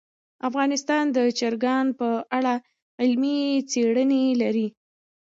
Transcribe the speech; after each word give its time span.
افغانستان 0.47 1.03
د 1.15 1.17
چرګان 1.39 1.85
په 1.99 2.09
اړه 2.37 2.53
علمي 3.01 3.39
څېړنې 3.71 4.23
لري. 4.41 4.67